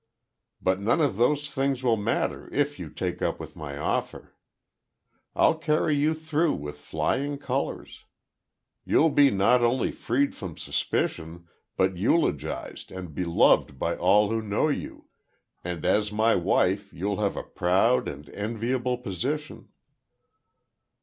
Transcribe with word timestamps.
But 0.59 0.79
none 0.79 0.99
of 0.99 1.15
those 1.17 1.47
things 1.47 1.83
will 1.83 1.95
matter 1.95 2.51
if 2.51 2.79
you 2.79 2.89
take 2.89 3.21
up 3.21 3.39
with 3.39 3.55
my 3.55 3.77
offer. 3.77 4.33
I'll 5.35 5.53
carry 5.59 5.95
you 5.95 6.15
through 6.15 6.55
with 6.55 6.79
flying 6.79 7.37
colors. 7.37 8.05
You'll 8.83 9.11
be 9.11 9.29
not 9.29 9.61
only 9.63 9.91
freed 9.91 10.33
from 10.33 10.57
suspicion 10.57 11.47
but 11.77 11.97
eulogized 11.97 12.91
and 12.91 13.13
beloved 13.13 13.77
by 13.77 13.95
all 13.95 14.29
who 14.31 14.41
know 14.41 14.69
you, 14.69 15.05
and 15.63 15.85
as 15.85 16.11
my 16.11 16.33
wife, 16.33 16.91
you'll 16.91 17.21
have 17.21 17.37
a 17.37 17.43
proud 17.43 18.07
and 18.07 18.27
enviable 18.29 18.97
position." 18.97 19.69